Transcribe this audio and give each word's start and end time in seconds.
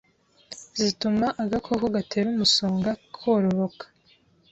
zituma 0.81 1.27
agakoko 1.43 1.83
gatera 1.95 2.27
umusonga 2.33 2.89
kororoka. 3.15 3.85